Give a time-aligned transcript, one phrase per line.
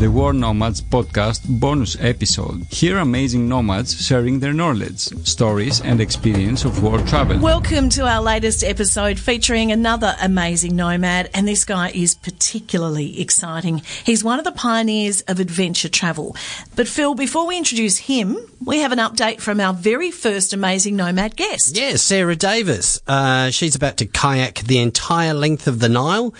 [0.00, 2.64] the World Nomads podcast bonus episode.
[2.64, 7.38] Hear amazing nomads sharing their knowledge, stories, and experience of war travel.
[7.38, 13.82] Welcome to our latest episode featuring another amazing nomad, and this guy is particularly exciting.
[14.04, 16.34] He's one of the pioneers of adventure travel.
[16.74, 20.96] But Phil, before we introduce him, we have an update from our very first amazing
[20.96, 21.76] nomad guest.
[21.76, 23.00] Yeah, Sarah Davis.
[23.06, 26.34] Uh, she's about to kayak the entire length of the Nile,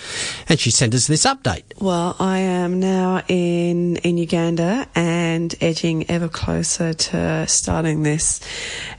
[0.49, 1.63] and she sent us this update.
[1.81, 8.41] Well, I am now in in Uganda and edging ever closer to starting this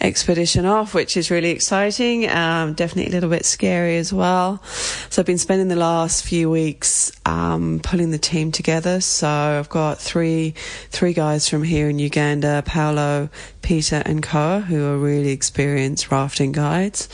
[0.02, 2.30] expedition off, which is really exciting.
[2.30, 4.62] Um, definitely a little bit scary as well.
[5.10, 9.02] So I've been spending the last few weeks um, pulling the team together.
[9.02, 10.54] So I've got three
[10.90, 13.30] three guys from here in Uganda: Paolo,
[13.62, 17.10] Peter, and Koa, who are really experienced rafting guides.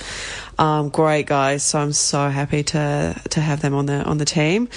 [0.62, 4.26] Um, great guys, so I'm so happy to to have them on the on the
[4.26, 4.70] team,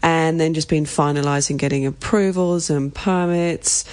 [0.00, 3.84] and then just been finalising getting approvals and permits,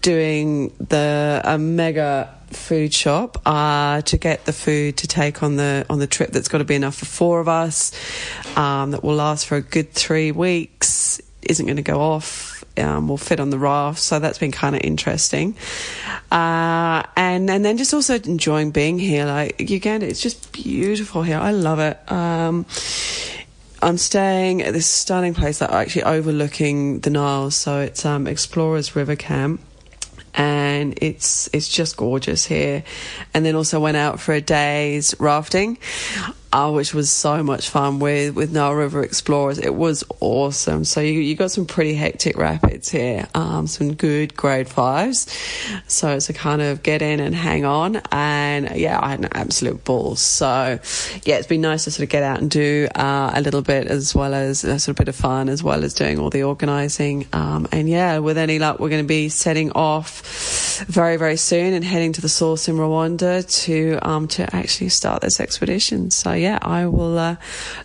[0.00, 5.84] doing the a mega food shop uh, to get the food to take on the
[5.90, 6.30] on the trip.
[6.30, 7.92] That's got to be enough for four of us.
[8.56, 11.20] Um, that will last for a good three weeks.
[11.42, 12.53] Isn't going to go off.
[12.76, 15.56] Um, will fit on the raft, so that's been kind of interesting.
[16.30, 19.26] Uh, and and then just also enjoying being here.
[19.26, 21.38] Like Uganda, it's just beautiful here.
[21.38, 21.98] I love it.
[22.10, 22.66] Um,
[23.82, 28.96] I'm staying at this stunning place that actually overlooking the Nile, so it's um, Explorers
[28.96, 29.60] River Camp
[30.34, 32.82] and it's it's just gorgeous here.
[33.32, 35.78] And then also went out for a day's rafting,
[36.54, 39.58] which was so much fun with with Nile River Explorers.
[39.58, 40.84] It was awesome.
[40.84, 45.26] So you you got some pretty hectic rapids here, um, some good grade fives.
[45.88, 49.30] So it's a kind of get in and hang on, and yeah, I had an
[49.32, 50.14] absolute ball.
[50.14, 50.78] So
[51.24, 53.88] yeah, it's been nice to sort of get out and do uh, a little bit
[53.88, 56.44] as well as a sort of bit of fun as well as doing all the
[56.44, 57.26] organising.
[57.32, 61.74] Um, and yeah, with any luck, we're going to be setting off very very soon
[61.74, 66.12] and heading to the source in Rwanda to um, to actually start this expedition.
[66.12, 67.36] So yeah, I will uh,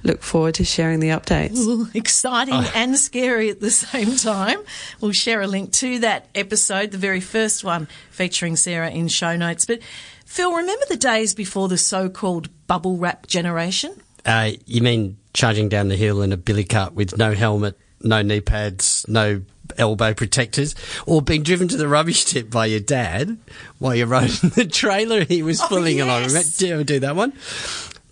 [0.04, 1.58] look forward to sharing the updates.
[1.58, 4.60] Ooh, exciting and scary at the same time.
[5.02, 9.36] We'll share a link to that episode, the very first one featuring Sarah in show
[9.36, 9.66] notes.
[9.66, 9.80] But
[10.26, 14.00] Phil, remember the days before the so-called bubble wrap generation?
[14.26, 18.22] Uh, you mean charging down the hill in a billy cart with no helmet, no
[18.22, 19.42] knee pads, no
[19.78, 20.74] elbow protectors,
[21.06, 23.38] or being driven to the rubbish tip by your dad
[23.78, 26.24] while you're riding the trailer he was Oh, pulling along.
[26.24, 26.30] yes.
[26.32, 27.34] Remember- Do you ever do that one?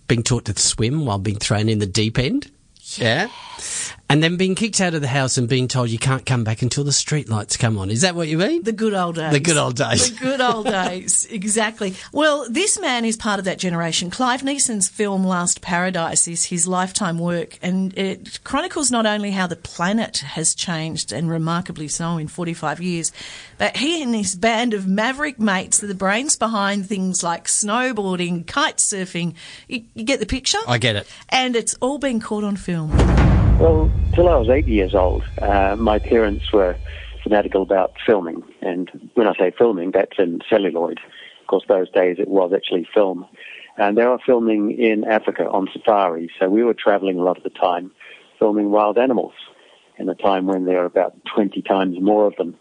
[0.08, 2.50] Being taught to swim while being thrown in the deep end.
[2.96, 3.28] Yeah.
[4.10, 6.62] And then being kicked out of the house and being told you can't come back
[6.62, 7.90] until the street lights come on.
[7.90, 8.62] Is that what you mean?
[8.62, 9.32] The good old days.
[9.32, 10.12] The good old days.
[10.12, 11.94] The good old days, exactly.
[12.12, 14.10] Well, this man is part of that generation.
[14.10, 19.46] Clive Neeson's film Last Paradise is his lifetime work, and it chronicles not only how
[19.46, 23.12] the planet has changed, and remarkably so in 45 years,
[23.58, 28.46] but he and his band of maverick mates are the brains behind things like snowboarding,
[28.46, 29.34] kite surfing.
[29.68, 30.58] You, you get the picture?
[30.66, 31.06] I get it.
[31.28, 33.47] And it's all been caught on film.
[33.58, 36.76] Well, till I was eight years old, uh, my parents were
[37.24, 38.42] fanatical about filming.
[38.62, 41.00] And when I say filming, that's in celluloid.
[41.40, 43.26] Of course, those days it was actually film.
[43.76, 46.30] And they were filming in Africa on safari.
[46.38, 47.90] So we were traveling a lot of the time
[48.38, 49.32] filming wild animals
[49.98, 52.56] in a time when there are about 20 times more of them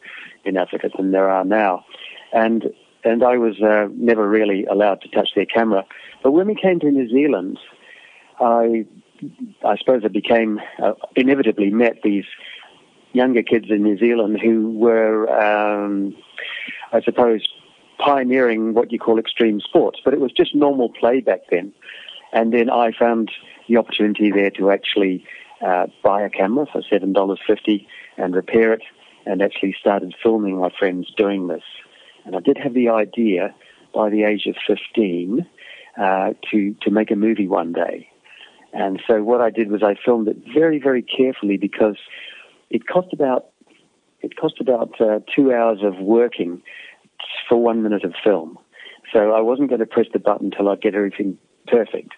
[0.46, 1.86] in Africa than there are now.
[2.34, 5.86] And and I was uh, never really allowed to touch their camera.
[6.24, 7.60] But when we came to New Zealand,
[8.40, 8.86] I
[9.64, 12.26] I suppose I became uh, inevitably met these
[13.14, 16.16] younger kids in New Zealand who were, um,
[16.92, 17.48] I suppose,
[18.00, 20.00] pioneering what you call extreme sports.
[20.04, 21.74] But it was just normal play back then.
[22.32, 23.32] And then I found
[23.68, 25.26] the opportunity there to actually
[25.66, 28.84] uh, buy a camera for seven dollars fifty and repair it,
[29.26, 31.64] and actually started filming my friends doing this.
[32.26, 33.56] And I did have the idea
[33.94, 35.48] by the age of fifteen
[35.98, 38.10] uh, to to make a movie one day.
[38.78, 41.98] And so what I did was I filmed it very, very carefully because
[42.70, 43.48] it cost about
[44.22, 46.62] it cost about uh, two hours of working
[47.50, 48.58] for one minute of film.
[49.12, 52.14] So I wasn't going to press the button until I get everything perfect.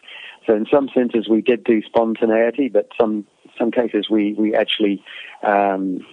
[0.45, 3.25] So in some senses we did do spontaneity, but some
[3.57, 5.01] some cases we we actually
[5.43, 6.05] um,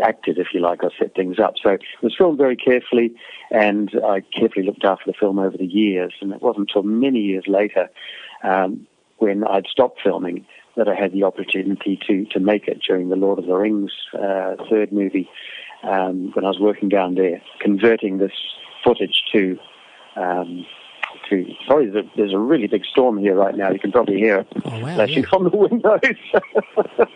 [0.00, 1.54] acted, if you like, or set things up.
[1.60, 3.14] So it was filmed very carefully,
[3.50, 6.12] and I carefully looked after the film over the years.
[6.20, 7.90] And it wasn't until many years later,
[8.44, 8.86] um,
[9.18, 10.46] when I'd stopped filming,
[10.76, 13.92] that I had the opportunity to to make it during the Lord of the Rings
[14.14, 15.28] uh, third movie.
[15.82, 18.32] Um, when I was working down there, converting this
[18.82, 19.58] footage to
[20.16, 20.66] um,
[21.28, 21.46] to.
[21.66, 23.70] Sorry, there's a, really big storm here right now.
[23.70, 25.28] You can probably hear it Oh, wow, flashing yeah.
[25.32, 26.00] on the windows.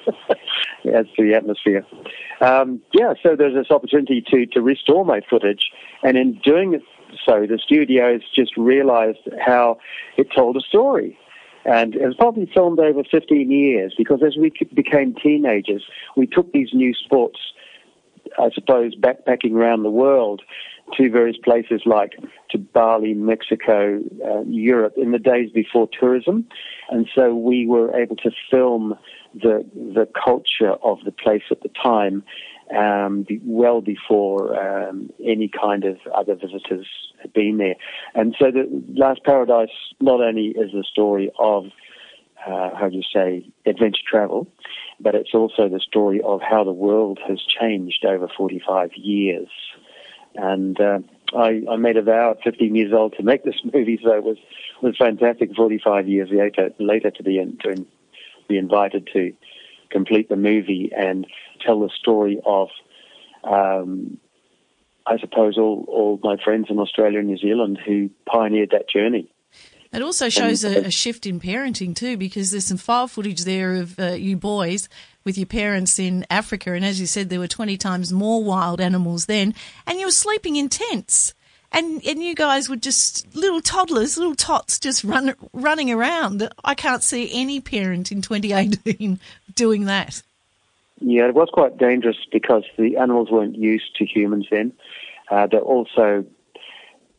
[0.85, 1.87] yeah, it's the atmosphere.
[2.41, 5.71] Um, yeah, so there's this opportunity to, to restore my footage,
[6.03, 6.83] and in doing it
[7.27, 9.79] so, the studios just realized how
[10.17, 11.19] it told a story.
[11.65, 15.85] And it was probably filmed over 15 years because as we became teenagers,
[16.17, 17.39] we took these new sports
[18.39, 20.43] I suppose, backpacking around the world
[20.97, 22.13] to various places like
[22.51, 26.47] to Bali, Mexico, uh, Europe in the days before tourism.
[26.91, 28.95] And so we were able to film
[29.35, 32.25] the, the culture of the place at the time
[32.77, 36.87] um, well before um, any kind of other visitors
[37.21, 37.75] had been there.
[38.15, 39.71] And so the Last Paradise
[40.01, 41.67] not only is the story of
[42.47, 44.47] uh, how do you say, adventure travel,
[44.99, 49.49] but it's also the story of how the world has changed over 45 years.
[50.37, 51.01] And uh,
[51.37, 54.25] I, I made a vow at 15 years old to make this movie, so it
[54.25, 54.39] was
[54.83, 55.55] was fantastic.
[55.55, 57.87] 45 years later, later to be in, to
[58.49, 59.33] be invited to
[59.91, 61.27] complete the movie and
[61.65, 62.69] tell the story of,
[63.45, 64.19] um,
[65.07, 69.33] I suppose, all all my friends in Australia and New Zealand who pioneered that journey.
[69.93, 73.75] It also shows a, a shift in parenting too, because there's some file footage there
[73.75, 74.89] of uh, you boys
[75.25, 78.81] with your parents in Africa, and as you said, there were 20 times more wild
[78.81, 79.55] animals then,
[79.87, 81.35] and you were sleeping in tents.
[81.73, 86.49] And, and you guys were just little toddlers, little tots, just run, running around.
[86.65, 89.21] I can't see any parent in 2018
[89.55, 90.23] doing that.
[91.01, 94.73] Yeah, it was quite dangerous because the animals weren't used to humans then.
[95.31, 96.25] Uh, they're also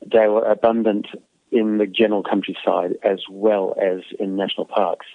[0.05, 1.07] they were abundant
[1.51, 5.05] in the general countryside as well as in national parks.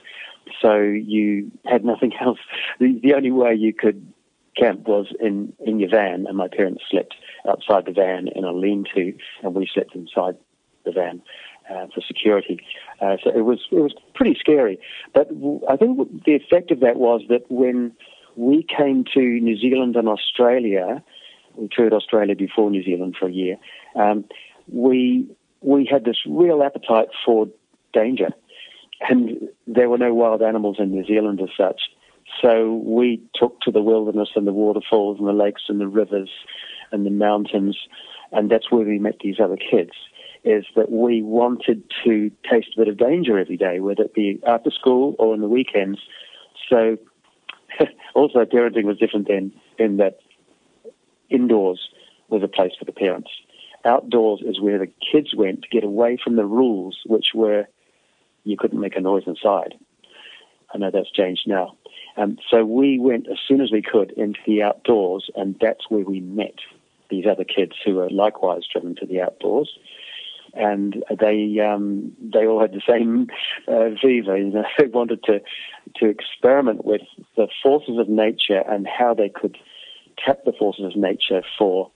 [0.61, 2.39] So you had nothing else.
[2.79, 4.13] The, the only way you could
[4.57, 7.15] camp was in, in your van, and my parents slept
[7.49, 9.13] outside the van in a lean-to,
[9.43, 10.37] and we slept inside
[10.85, 11.23] the van
[11.71, 12.61] uh, for security.
[13.01, 14.79] Uh, so it was it was pretty scary.
[15.13, 15.29] But
[15.69, 17.93] I think the effect of that was that when
[18.37, 21.03] we came to New Zealand and Australia,
[21.57, 23.57] we toured Australia before New Zealand for a year.
[23.95, 24.25] Um,
[24.69, 25.29] we
[25.61, 27.49] we had this real appetite for
[27.93, 28.29] danger,
[29.09, 31.81] and there were no wild animals in New Zealand as such.
[32.43, 36.31] So we took to the wilderness and the waterfalls and the lakes and the rivers
[36.93, 37.77] and the mountains,
[38.33, 39.93] and that's where we met these other kids.
[40.45, 44.41] Is that we wanted to taste a bit of danger every day, whether it be
[44.47, 45.99] after school or on the weekends.
[46.69, 46.99] So
[48.15, 50.19] also parenting was different then in that
[51.31, 51.89] indoors
[52.29, 53.31] was a place for the parents.
[53.85, 57.67] Outdoors is where the kids went to get away from the rules, which were
[58.45, 59.75] you couldn't make a noise inside.
[60.73, 61.77] I know that's changed now.
[62.17, 66.05] Um, so we went as soon as we could into the outdoors, and that's where
[66.05, 66.55] we met
[67.11, 69.79] these other kids who were likewise driven to the outdoors.
[70.55, 73.29] And they um, they all had the same
[73.69, 74.39] uh, viva.
[74.39, 75.41] You know, they wanted to
[75.97, 77.03] to experiment with
[77.37, 79.59] the forces of nature and how they could
[80.19, 81.91] tap the forces of nature for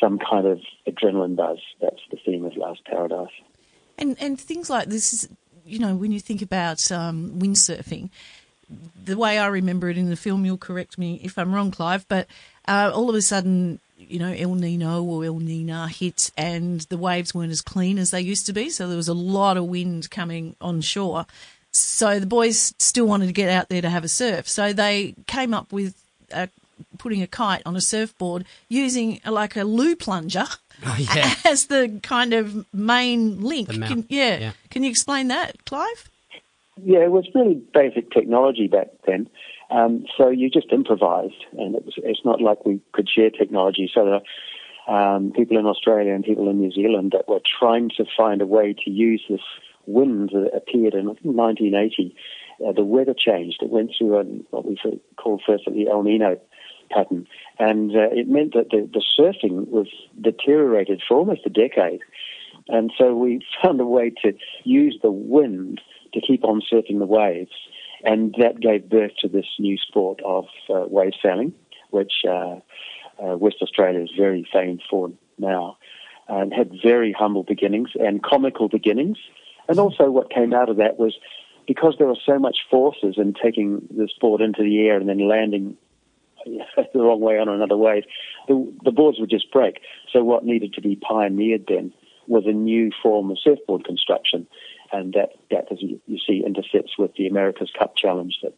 [0.00, 1.58] some kind of adrenaline buzz.
[1.80, 3.28] That's the theme of Last Paradise.
[3.98, 5.28] And and things like this is,
[5.72, 8.10] you know, when you think about um, windsurfing,
[9.04, 12.06] the way I remember it in the film, you'll correct me if I'm wrong, Clive,
[12.08, 12.26] but
[12.68, 16.98] uh, all of a sudden, you know, El Nino or El Nina hit and the
[16.98, 18.68] waves weren't as clean as they used to be.
[18.68, 21.24] So there was a lot of wind coming on shore.
[21.70, 24.46] So the boys still wanted to get out there to have a surf.
[24.48, 25.94] So they came up with
[26.34, 26.48] uh,
[26.98, 30.46] putting a kite on a surfboard using uh, like a loo plunger
[30.84, 31.34] Oh, yeah.
[31.44, 33.68] as the kind of main link.
[33.68, 34.38] The mount, Can, yeah.
[34.38, 34.52] yeah.
[34.70, 36.10] Can you explain that, Clive?
[36.82, 39.28] Yeah, it was really basic technology back then.
[39.70, 43.90] Um, so you just improvised, and it was, it's not like we could share technology.
[43.92, 44.20] So there
[44.88, 48.42] are um, people in Australia and people in New Zealand that were trying to find
[48.42, 49.40] a way to use this
[49.86, 52.14] wind that appeared in I think, 1980.
[52.66, 53.62] Uh, the weather changed.
[53.62, 54.78] It went through a, what we
[55.16, 56.38] call first of the El Nino
[56.92, 57.26] pattern,
[57.58, 59.88] and uh, it meant that the, the surfing was
[60.20, 62.00] deteriorated for almost a decade.
[62.68, 64.32] And so we found a way to
[64.64, 65.80] use the wind
[66.14, 67.52] to keep on surfing the waves.
[68.04, 71.54] And that gave birth to this new sport of uh, wave sailing,
[71.90, 72.56] which uh,
[73.22, 75.78] uh, West Australia is very famed for now.
[76.28, 79.18] And had very humble beginnings and comical beginnings.
[79.68, 81.14] And also, what came out of that was
[81.66, 85.28] because there were so much forces in taking the sport into the air and then
[85.28, 85.76] landing
[86.44, 88.04] the wrong way on another wave,
[88.48, 89.80] the, the boards would just break.
[90.12, 91.92] So, what needed to be pioneered then
[92.26, 94.46] was a new form of surfboard construction,
[94.92, 98.54] and that, that as you, you see, intercepts with the America's Cup Challenge that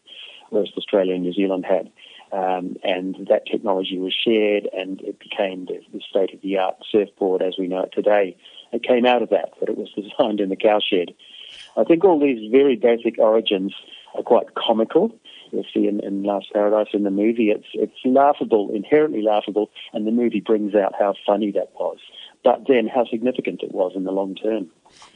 [0.50, 1.90] West Australia and New Zealand had.
[2.32, 6.76] Um, and that technology was shared, and it became the, the state of the art
[6.90, 8.36] surfboard as we know it today.
[8.72, 11.14] it came out of that, but it was designed in the cowshed.
[11.76, 13.72] I think all these very basic origins
[14.14, 15.14] are quite comical.
[15.50, 20.06] You'll see in, in Last Paradise in the movie, it's it's laughable, inherently laughable, and
[20.06, 21.98] the movie brings out how funny that was.
[22.42, 24.70] But then how significant it was in the long term.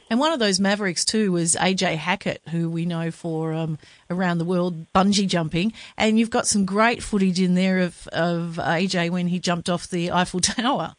[0.09, 3.77] And one of those mavericks too was AJ Hackett, who we know for um,
[4.09, 5.71] around the world bungee jumping.
[5.97, 9.87] And you've got some great footage in there of, of AJ when he jumped off
[9.87, 10.95] the Eiffel Tower.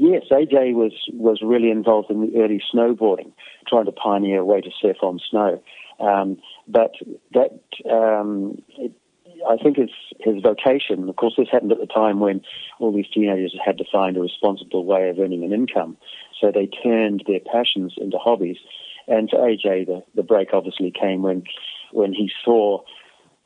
[0.00, 3.32] Yes, AJ was was really involved in the early snowboarding,
[3.66, 5.60] trying to pioneer a way to surf on snow.
[5.98, 6.92] Um, but
[7.32, 7.60] that
[7.90, 8.92] um, it,
[9.48, 11.08] I think his his vocation.
[11.08, 12.42] Of course, this happened at the time when
[12.78, 15.96] all these teenagers had to find a responsible way of earning an income.
[16.40, 18.58] So they turned their passions into hobbies.
[19.06, 21.44] And for AJ, the, the break obviously came when
[21.92, 22.82] when he saw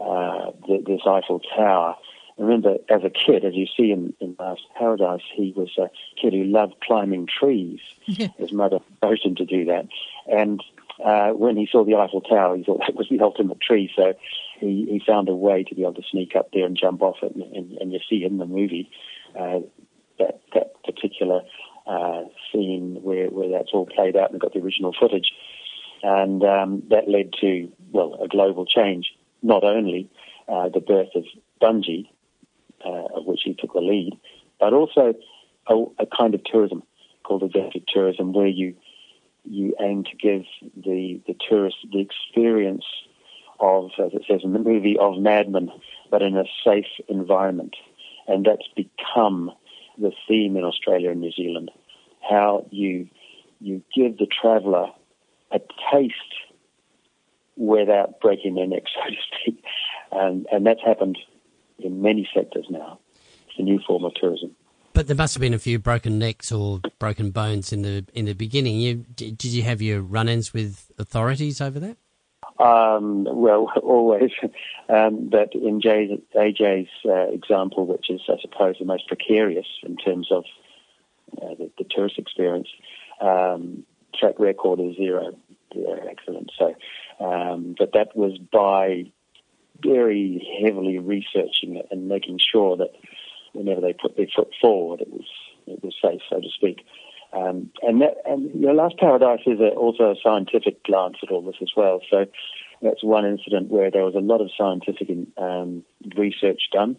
[0.01, 1.97] uh, the, this Eiffel Tower
[2.39, 6.33] remember as a kid, as you see in, in Last Paradise, he was a kid
[6.33, 7.81] who loved climbing trees.
[8.07, 9.87] His mother urged him to do that.
[10.27, 10.63] And
[11.05, 13.91] uh, when he saw the Eiffel Tower, he thought that was the ultimate tree.
[13.95, 14.15] So
[14.61, 17.17] he, he found a way to be able to sneak up there and jump off
[17.23, 17.35] it.
[17.35, 18.91] And, and, and you see in the movie
[19.39, 19.61] uh,
[20.19, 21.43] that, that particular
[21.87, 25.33] uh, scene where, where that's all played out and got the original footage.
[26.03, 30.11] And um, that led to, well, a global change, not only
[30.49, 31.25] uh, the birth of
[31.61, 32.09] Bungee,
[32.85, 34.19] uh, of which he took the lead,
[34.59, 35.15] but also
[35.69, 36.83] a, a, kind of tourism
[37.23, 38.75] called adventure tourism, where you
[39.45, 40.43] you aim to give
[40.77, 42.85] the the tourist the experience
[43.61, 45.71] of, as it says in the movie, of madmen,
[46.11, 47.77] but in a safe environment,
[48.27, 49.51] and that's become
[49.99, 51.71] the theme in Australia and New Zealand.
[52.29, 53.09] How you
[53.61, 54.89] you give the traveller
[55.53, 55.61] a
[55.93, 56.15] taste
[57.57, 59.65] without breaking their neck, so to speak,
[60.11, 61.19] and and that's happened
[61.79, 62.99] in many sectors now.
[63.49, 64.55] It's a new form of tourism.
[64.95, 68.27] But there must have been a few broken necks or broken bones in the in
[68.27, 68.77] the beginning.
[68.77, 71.97] You, did you have your run-ins with authorities over that?
[72.59, 74.31] Um, well, always.
[74.89, 79.97] Um, but in Jay's, AJ's uh, example, which is, I suppose, the most precarious in
[79.97, 80.45] terms of
[81.41, 82.69] uh, the, the, tourist experience,
[83.21, 83.85] um,
[84.19, 85.33] track record is zero,
[85.73, 86.51] zero accident.
[86.59, 86.75] So,
[87.25, 89.11] um, but that was by
[89.83, 92.91] very heavily researching it and making sure that
[93.53, 95.27] whenever they put their foot forward, it was
[95.67, 96.85] it was safe, so to speak.
[97.33, 101.31] Um, and that, and you know, Last Paradise is a, also a scientific glance at
[101.31, 102.01] all this as well.
[102.11, 102.27] So
[102.83, 105.83] that's one incident where there was a lot of scientific um,
[106.17, 106.97] research done,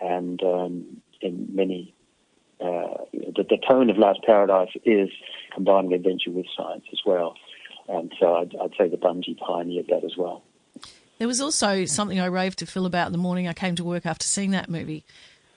[0.00, 1.92] and um, in many.
[2.58, 5.10] Uh, the, the, tone of Last Paradise is
[5.52, 7.34] combining adventure with science as well,
[7.86, 10.42] and so I'd, I'd say the Bungee pioneered that as well.
[11.18, 13.84] There was also something I raved to Phil about in the morning I came to
[13.84, 15.04] work after seeing that movie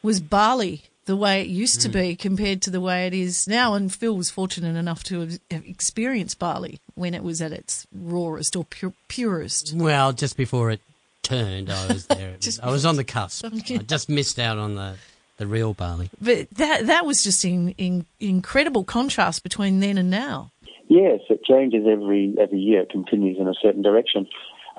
[0.01, 1.84] was Bali the way it used mm.
[1.84, 3.74] to be compared to the way it is now.
[3.74, 8.56] And Phil was fortunate enough to have experienced Bali when it was at its rawest
[8.56, 8.65] or
[9.08, 9.74] purest.
[9.75, 10.82] Well, just before it
[11.24, 12.36] turned, I was there.
[12.46, 13.46] was, I was on the cusp.
[13.46, 14.96] I just missed out on the
[15.38, 16.10] the real Bali.
[16.22, 20.51] But that that was just in, in incredible contrast between then and now.
[20.88, 22.82] Yes, it changes every every year.
[22.82, 24.27] It continues in a certain direction.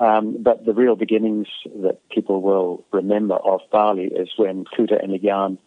[0.01, 1.47] Um, but the real beginnings
[1.83, 5.59] that people will remember of Bali is when Kuta and Legian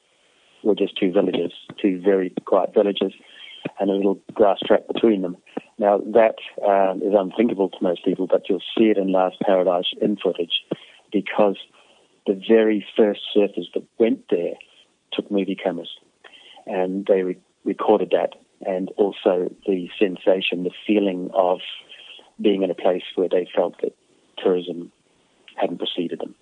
[0.65, 3.13] were just two villages, two very quiet villages,
[3.79, 5.37] and a little grass track between them.
[5.79, 6.35] Now that
[6.67, 10.65] um, is unthinkable to most people, but you'll see it in Last Paradise in footage
[11.13, 11.57] because
[12.27, 14.55] the very first surfers that went there
[15.13, 15.91] took movie cameras
[16.67, 18.35] and they re- recorded that
[18.67, 21.61] and also the sensation, the feeling of
[22.41, 23.95] being in a place where they felt that
[24.45, 24.93] tourism
[25.57, 26.35] hadn't preceded them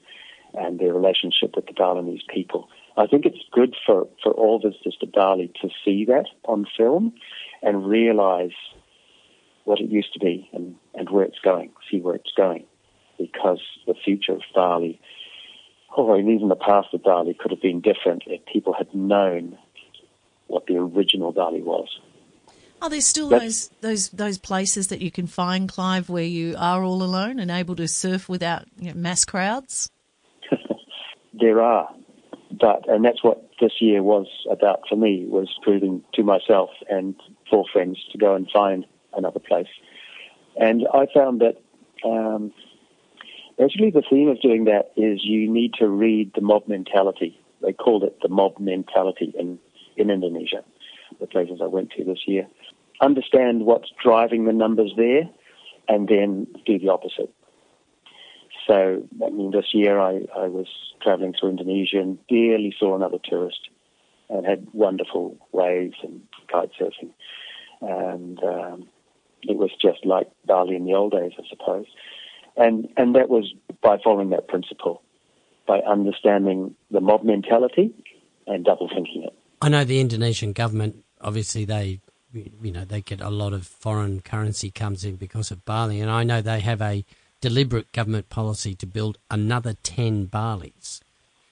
[0.54, 2.68] and their relationship with the Balinese people.
[2.96, 7.14] I think it's good for, for all visitors to Bali to see that on film
[7.62, 8.52] and realize
[9.64, 12.64] what it used to be and, and where it's going, see where it's going.
[13.18, 15.00] Because the future of Bali,
[15.96, 19.56] or even the past of Bali, could have been different if people had known
[20.48, 21.88] what the original Bali was.
[22.82, 26.82] Are there still those those those places that you can find, Clive, where you are
[26.82, 29.88] all alone and able to surf without you know, mass crowds?
[31.32, 31.88] there are,
[32.50, 37.14] but and that's what this year was about for me was proving to myself and
[37.48, 39.70] four friends to go and find another place,
[40.56, 41.62] and I found that.
[42.04, 42.52] Um,
[43.62, 47.38] Actually, the theme of doing that is you need to read the mob mentality.
[47.60, 49.58] They called it the mob mentality in,
[49.94, 50.64] in Indonesia,
[51.20, 52.48] the places I went to this year
[53.02, 55.28] understand what's driving the numbers there,
[55.88, 57.32] and then do the opposite.
[58.66, 60.68] So, I mean, this year I, I was
[61.02, 63.68] traveling through Indonesia and barely saw another tourist
[64.30, 67.10] and had wonderful waves and kite surfing.
[67.80, 68.86] and um,
[69.42, 71.86] it was just like Bali in the old days, I suppose.
[72.56, 75.02] And and that was by following that principle,
[75.66, 77.92] by understanding the mob mentality
[78.46, 79.34] and double thinking it.
[79.60, 81.04] I know the Indonesian government.
[81.20, 82.00] Obviously, they
[82.32, 86.10] you know they get a lot of foreign currency comes in because of Bali, and
[86.10, 87.04] I know they have a
[87.40, 91.00] deliberate government policy to build another ten Balis.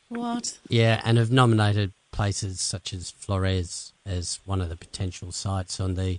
[0.08, 0.58] What?
[0.68, 5.94] Yeah, and have nominated places such as Flores as one of the potential sites on
[5.94, 6.18] the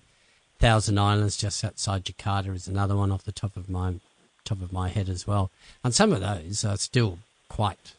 [0.59, 3.95] Thousand Islands just outside Jakarta is another one off the top of my
[4.43, 5.49] top of my head as well.
[5.83, 7.93] And some of those are still quite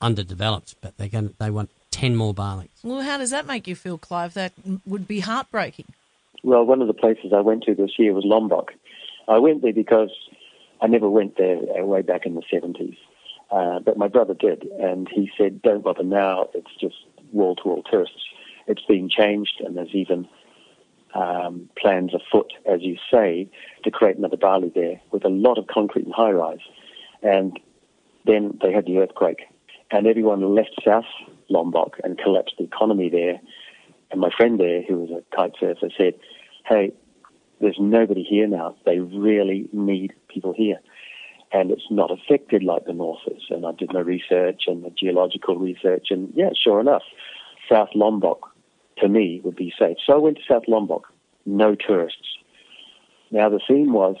[0.00, 2.68] underdeveloped, but they're going they want ten more Balis.
[2.84, 4.34] Well, how does that make you feel, Clive?
[4.34, 4.52] That
[4.84, 5.86] would be heartbreaking.
[6.42, 8.72] Well, one of the places I went to this year was Lombok.
[9.26, 10.10] I went there because
[10.82, 12.98] I never went there way back in the 70s.
[13.50, 16.96] Uh, but my brother did, and he said, don't bother now, it's just
[17.32, 18.24] wall to wall tourists.
[18.66, 20.28] It's being changed, and there's even
[21.14, 23.48] um, plans afoot, as you say,
[23.84, 26.64] to create another Bali there with a lot of concrete and high rise.
[27.22, 27.58] And
[28.26, 29.42] then they had the earthquake,
[29.90, 31.06] and everyone left South
[31.48, 33.40] Lombok and collapsed the economy there.
[34.10, 36.14] And my friend there, who was a kite surfer, said,
[36.68, 36.92] Hey,
[37.60, 38.76] there's nobody here now.
[38.84, 40.78] They really need people here
[41.52, 43.42] and it's not affected like the north is.
[43.50, 47.02] And I did my research and the geological research, and yeah, sure enough,
[47.70, 48.50] South Lombok
[48.98, 49.96] to me would be safe.
[50.06, 51.06] So I went to South Lombok,
[51.44, 52.28] no tourists.
[53.30, 54.16] Now the theme was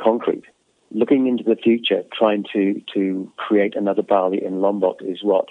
[0.00, 0.44] concrete.
[0.90, 5.46] Looking into the future, trying to, to create another Bali in Lombok is what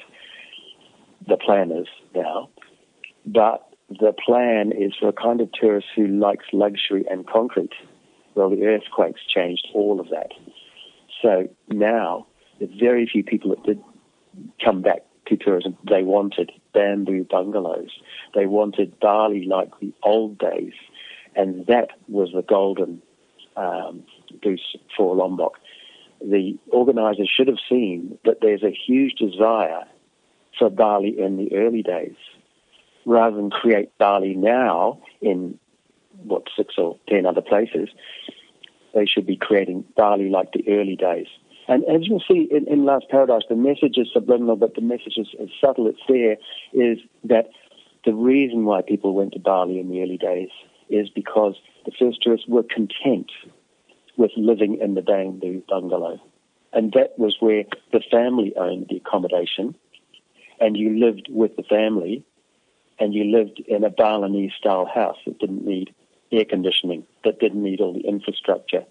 [1.27, 2.49] the plan is now.
[3.25, 7.73] But the plan is for a kind of tourist who likes luxury and concrete.
[8.35, 10.31] Well, the earthquakes changed all of that.
[11.21, 12.27] So now,
[12.59, 13.81] there's very few people that did
[14.63, 15.77] come back to tourism.
[15.89, 17.89] They wanted bamboo bungalows.
[18.33, 20.73] They wanted Bali like the old days.
[21.35, 23.01] And that was the golden
[23.55, 24.03] um,
[24.41, 25.57] goose for Lombok.
[26.21, 29.83] The organisers should have seen that there's a huge desire
[30.57, 32.15] for Bali in the early days
[33.05, 35.57] rather than create Bali now in
[36.23, 37.89] what six or ten other places
[38.93, 41.27] they should be creating Bali like the early days.
[41.67, 45.17] And as you'll see in, in Last Paradise, the message is subliminal, but the message
[45.17, 45.87] is, is subtle.
[45.87, 46.35] It's there,
[46.73, 47.49] is that
[48.03, 50.49] the reason why people went to Bali in the early days
[50.89, 53.31] is because the first tourists were content
[54.17, 56.19] with living in the bamboo bungalow.
[56.73, 59.75] And that was where the family owned the accommodation,
[60.61, 62.23] and you lived with the family,
[62.99, 65.93] and you lived in a Balinese style house that didn't need
[66.31, 68.85] air conditioning that didn't need all the infrastructure.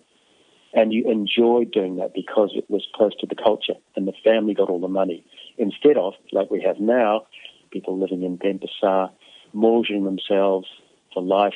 [0.74, 4.54] And you enjoyed doing that because it was close to the culture and the family
[4.54, 5.24] got all the money.
[5.58, 7.26] Instead of, like we have now,
[7.70, 9.10] people living in Denpasar,
[9.52, 10.68] mortgaging themselves
[11.12, 11.54] for life,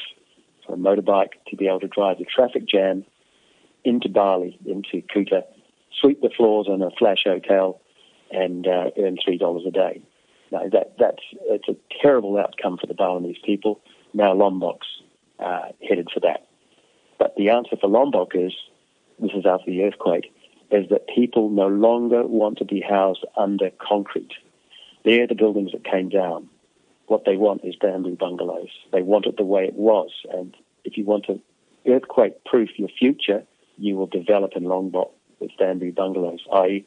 [0.67, 3.05] for a motorbike, to be able to drive the traffic jam
[3.85, 5.43] into Bali, into Kuta,
[6.01, 7.81] sweep the floors in a flash hotel,
[8.35, 10.03] and uh, earn $3 a day.
[10.51, 13.81] That, that's, it's a terrible outcome for the Balinese people.
[14.13, 14.87] Now Lombok's
[15.41, 16.47] uh, headed for that.
[17.19, 18.53] But the answer for Lombok is
[19.19, 20.33] this is after the earthquake
[20.71, 24.33] is that people no longer want to be housed under concrete.
[25.05, 26.49] They're the buildings that came down.
[27.07, 28.71] What they want is bamboo bungalows.
[28.93, 30.11] They want it the way it was.
[30.33, 31.41] And if you want to
[31.87, 33.45] earthquake proof your future,
[33.77, 36.87] you will develop in Lombok with bamboo bungalows, i.e.,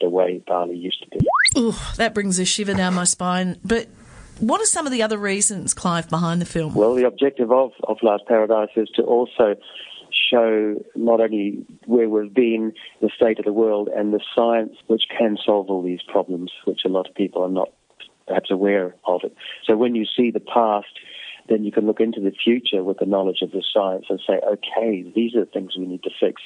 [0.00, 1.26] the way Bali used to be.
[1.58, 3.58] Ooh, that brings a shiver down my spine.
[3.64, 3.88] But
[4.38, 6.74] what are some of the other reasons, Clive, behind the film?
[6.74, 9.56] Well, the objective of, of Last Paradise is to also
[10.30, 15.04] show not only where we've been, the state of the world, and the science which
[15.16, 17.70] can solve all these problems, which a lot of people are not
[18.26, 19.34] perhaps aware of it.
[19.64, 20.88] So when you see the past,
[21.48, 24.40] then you can look into the future with the knowledge of the science and say,
[24.44, 26.42] okay, these are the things we need to fix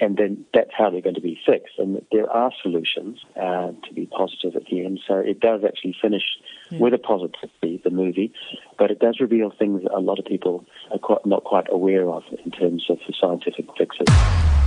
[0.00, 1.74] and then that's how they're going to be fixed.
[1.78, 5.00] And there are solutions uh, to be positive at the end.
[5.06, 6.24] So it does actually finish
[6.70, 6.78] yeah.
[6.78, 8.32] with a positivity, the movie,
[8.78, 12.08] but it does reveal things that a lot of people are quite, not quite aware
[12.08, 14.06] of in terms of the scientific fixes.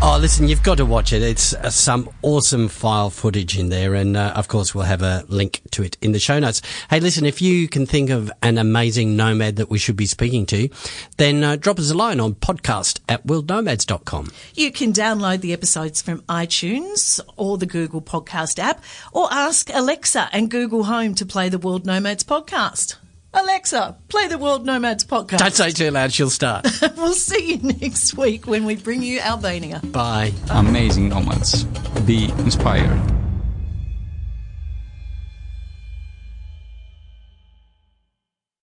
[0.03, 1.21] Oh, listen, you've got to watch it.
[1.21, 3.93] It's uh, some awesome file footage in there.
[3.93, 6.63] And uh, of course, we'll have a link to it in the show notes.
[6.89, 10.47] Hey, listen, if you can think of an amazing nomad that we should be speaking
[10.47, 10.69] to,
[11.17, 14.31] then uh, drop us a line on podcast at worldnomads.com.
[14.55, 18.83] You can download the episodes from iTunes or the Google Podcast app,
[19.13, 22.95] or ask Alexa and Google Home to play the World Nomads podcast.
[23.33, 25.39] Alexa, play the World Nomads podcast.
[25.39, 26.65] Don't say too loud, she'll start.
[26.95, 29.81] we'll see you next week when we bring you Albania.
[29.83, 30.31] Bye.
[30.51, 31.65] Amazing Nomads.
[32.05, 33.20] Be inspired.